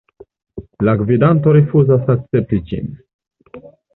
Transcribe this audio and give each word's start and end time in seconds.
La 0.87 0.95
gvidanto 1.01 1.53
rifuzas 1.57 2.09
akcepti 2.15 2.61
ĝin. 2.71 2.91